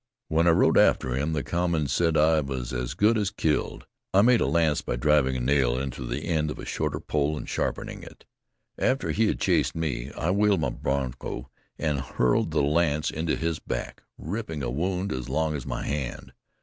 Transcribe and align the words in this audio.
When 0.29 0.47
I 0.47 0.49
rode 0.49 0.79
after 0.79 1.13
him 1.15 1.33
the 1.33 1.43
cowmen 1.43 1.85
said 1.85 2.17
I 2.17 2.39
was 2.41 2.73
as 2.73 2.95
good 2.95 3.19
as 3.19 3.29
killed. 3.29 3.85
I 4.15 4.23
made 4.23 4.41
a 4.41 4.47
lance 4.47 4.81
by 4.81 4.95
driving 4.95 5.35
a 5.35 5.39
nail 5.39 5.77
into 5.77 6.07
the 6.07 6.25
end 6.27 6.49
of 6.49 6.57
a 6.57 6.65
short 6.65 6.97
pole 7.05 7.37
and 7.37 7.47
sharpening 7.47 8.01
it. 8.01 8.25
After 8.79 9.11
he 9.11 9.27
had 9.27 9.39
chased 9.39 9.75
me, 9.75 10.11
I 10.13 10.31
wheeled 10.31 10.61
my 10.61 10.71
broncho, 10.71 11.51
and 11.77 11.99
hurled 11.99 12.49
the 12.49 12.63
lance 12.63 13.11
into 13.11 13.35
his 13.35 13.59
back, 13.59 14.01
ripping 14.17 14.63
a 14.63 14.71
wound 14.71 15.11
as 15.11 15.29
long 15.29 15.55
as 15.55 15.67
my 15.67 15.83
hand. 15.85 16.33